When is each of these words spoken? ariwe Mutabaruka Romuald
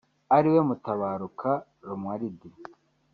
ariwe 0.35 0.59
Mutabaruka 0.69 1.49
Romuald 1.87 2.39